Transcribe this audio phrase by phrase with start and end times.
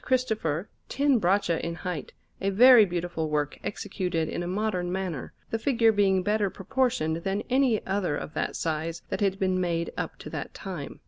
[0.03, 2.11] Cristopher ten braccia in height,
[2.41, 7.43] a very beautiful work executed in a modern manner, the figure being better proportioned than
[7.51, 10.99] any other of that size that had been made up to that time.